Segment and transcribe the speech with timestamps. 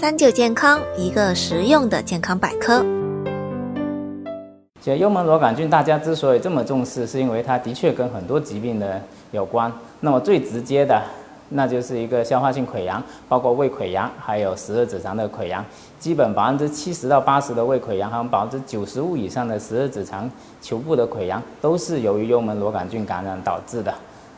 [0.00, 2.82] 三九健康，一个实用的健康百科。
[4.80, 8.98] 其实幽门螺杆菌大家之所以这么重视，是因为它的确跟很多疾病的
[9.30, 9.70] 有关。
[10.00, 11.02] 那么最直接的，
[11.50, 15.62] 那就是一个消化性溃疡，包括胃溃疡，还有十二指肠的溃疡。
[15.98, 20.30] 基本百分之七十到八十的胃溃疡，还有百分之九十五以上的十二指肠
[20.62, 23.92] 球部的溃疡，都是由于幽门螺杆菌感染导致的。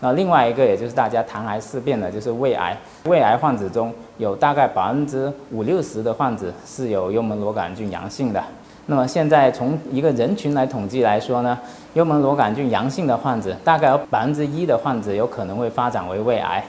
[0.04, 2.76] 那另外一个，也就是大家谈癌事变的，就是胃癌。
[3.04, 8.42] 胃癌患者中有大概百分之五六十的患者是有幽门螺杆菌阳性的。
[8.86, 11.56] 那么现在从一个人群来统计来说呢，
[11.94, 16.64] 幽门螺杆菌阳性的患者，大概有百分之一的患者有可能会发展为胃癌。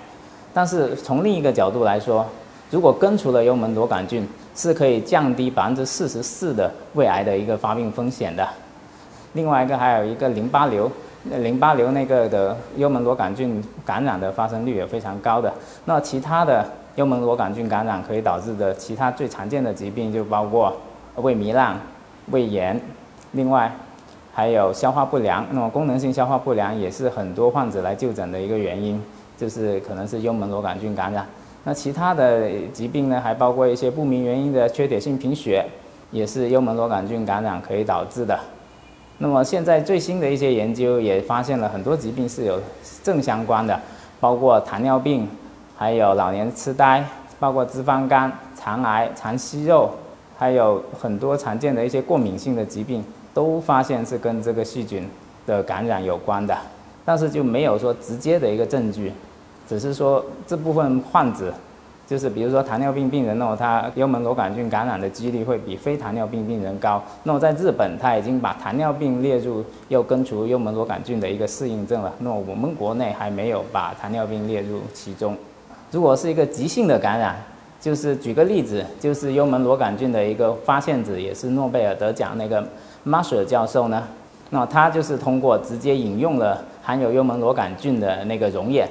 [0.53, 2.23] 但是从另一个角度来说，
[2.69, 8.47] 如果根除了幽门螺杆菌，是可以降低百分之四十四的胃癌的一个发病风险的。
[9.33, 10.91] 另外一个还有一个淋巴瘤。
[11.29, 15.51] 淋巴瘤那个的幽门螺杆菌感染的发生率也非常高的。
[15.85, 16.65] 那其他的
[16.95, 20.75] 幽门螺杆菌感染可以导致的其他最常见的疾病就包括
[21.15, 21.79] 胃糜烂、
[22.31, 22.79] 胃炎，
[23.31, 23.71] 另外
[24.33, 25.45] 还有消化不良。
[25.51, 29.01] 那么功能性消化不良也是很多患者来就诊的一个原因，
[29.37, 31.25] 就是可能是幽门螺杆菌感染。
[31.63, 35.65] 那其他的疾病呢，还包括一些不明原因的缺铁性贫血，
[36.11, 38.37] 也是幽门螺杆菌感染可以导致的。
[39.19, 42.59] 那么现在最新的一些研究也发现了很多疾病是有
[43.01, 43.79] 正相关的，
[44.19, 45.27] 包括糖尿病，
[45.77, 47.03] 还有老年痴呆，
[47.39, 49.91] 包括脂肪肝、肠癌、肠息肉，
[50.37, 53.03] 还有很多常见的一些过敏性的疾病，
[53.33, 55.07] 都发现是跟这个细菌
[55.45, 56.57] 的感染有关的，
[57.05, 59.13] 但是就没有说直接的一个证据，
[59.69, 61.53] 只是说这部分患者。
[62.13, 67.03] 就是比如说糖尿病病人哦，他幽门螺杆菌感染的几率会比非糖尿病病人高。
[67.23, 72.13] 那么在日本，他已经把糖尿病列入又根除幽门螺杆菌的一个适应症了。
[72.19, 75.35] 那么我们国内还没有把糖尿病列入其中。
[75.89, 77.35] 如果是一个急性的感染，
[77.81, 82.63] 就是举个例子，就是幽门螺杆菌的一个发现者，也是诺贝尔得奖那个
[83.05, 84.03] m a s h e r 教授呢，
[84.51, 88.87] 那他就是通过直接饮用了含有幽门螺杆菌的那个溶液。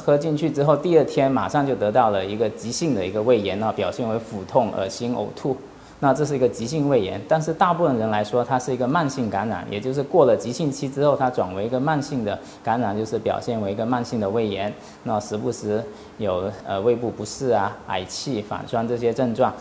[0.00, 5.56] 喝进去之后，第二天马上就得到了一个急性的一个胃炎啊，表现为腹痛、恶心、呕吐。
[6.02, 14.72] 那这是一个急性胃炎，但是大部分人来说，它是一个慢性感染，也就是过了急性期之后，它转为一个慢性的感染，就是表现为一个慢性的胃炎。
[15.02, 15.84] 那时不时
[16.16, 19.52] 有呃胃部不适啊、嗳气、反酸这些症状。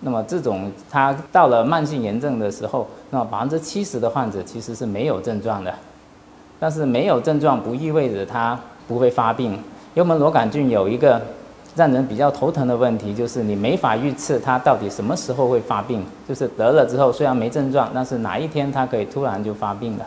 [0.00, 5.74] 那么这种它到了慢性炎症的时候，那百分之七十的患者其实是没有症状的。
[6.58, 9.58] 但是没有症状不意味着它不会发病。
[9.94, 11.20] 幽门螺杆菌有一个
[11.76, 16.04] 让人比较头疼的问题，就是你没法预测它到底什么时候会发病。
[16.28, 20.06] 就是得了之后虽然没症状，但是哪一天它可以突然就发病了。